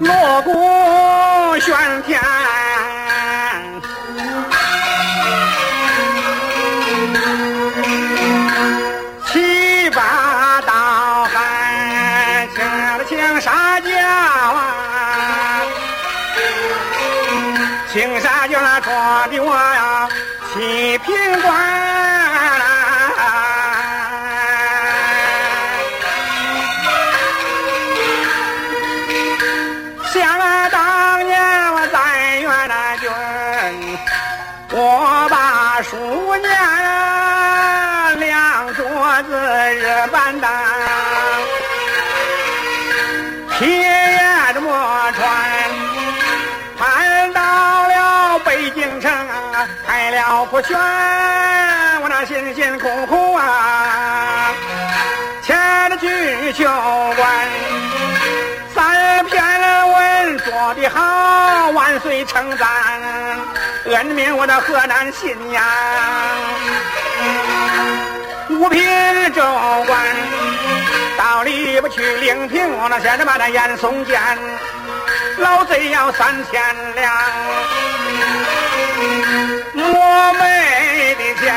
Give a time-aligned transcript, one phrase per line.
[0.00, 0.50] 锣鼓
[1.58, 2.20] 喧天，
[9.26, 10.72] 七八道
[11.32, 12.48] 汉，
[13.08, 13.80] 青纱
[18.46, 20.08] 轿，那闯的我呀，
[20.52, 21.95] 七品官。
[34.88, 35.96] 我把书
[36.36, 36.48] 念
[38.20, 38.84] 两桌
[39.24, 39.34] 子
[39.74, 40.48] 日板凳，
[43.58, 44.20] 铁也
[44.54, 45.26] 这么穿，
[46.78, 47.42] 盼到
[47.88, 49.10] 了北京城，
[49.84, 54.52] 开了铺轩，我那辛辛苦苦啊，
[55.42, 56.64] 签了居秀
[57.16, 57.26] 官。
[60.44, 62.66] 做的好，万岁称赞，
[63.88, 65.64] 恩命我的河南信阳，
[68.50, 68.82] 五品
[69.32, 69.42] 州
[69.86, 70.00] 官，
[71.16, 74.20] 到里边去领平，我那现在把那严嵩见，
[75.38, 76.60] 老贼要三千
[76.94, 77.14] 两，
[79.74, 81.54] 我没的钱，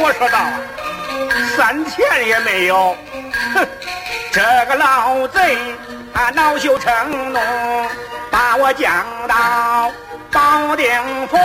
[0.00, 0.38] 我说道，
[1.56, 2.96] 三千也没有，
[3.54, 3.66] 哼，
[4.32, 5.56] 这个老贼。
[6.14, 7.38] 他恼羞成怒，
[8.28, 9.88] 把我降到
[10.30, 10.86] 保定
[11.28, 11.36] 府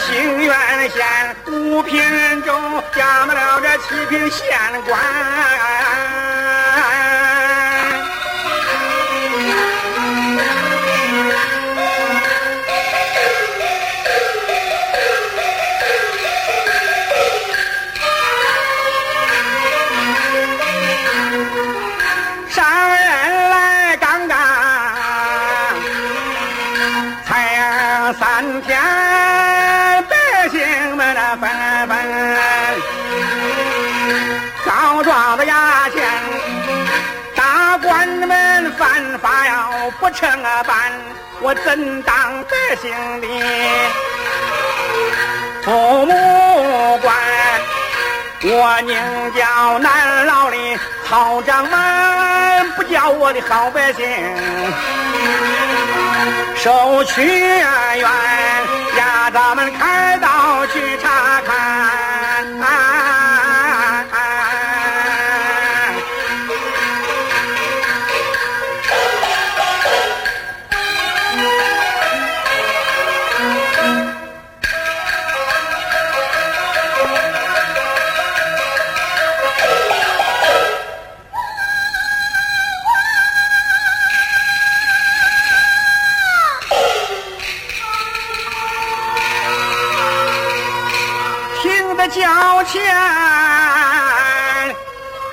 [0.00, 2.02] 清苑县五品
[2.42, 2.52] 州，
[2.94, 6.23] 加满了这七品县官。
[28.20, 28.80] 三天，
[30.08, 31.50] 百姓们那纷
[31.88, 31.96] 纷
[34.64, 36.02] 告状的衙前，
[37.34, 40.30] 大官们犯法要不成
[40.64, 40.92] 办，
[41.40, 43.26] 我怎当百姓的
[45.64, 47.14] 父母官？
[48.46, 48.94] 我宁
[49.34, 52.33] 叫南牢里草长满。
[52.76, 54.04] 不叫我的好百姓
[56.56, 57.60] 受屈冤，
[58.96, 62.03] 呀，咱们开刀去查看。
[92.14, 92.94] 交钱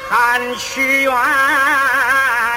[0.10, 2.51] 喊屈原。